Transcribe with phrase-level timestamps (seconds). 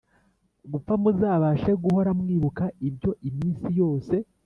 [0.71, 4.15] Gupfa muzabashe guhora mwibuka ibyo iminsi yose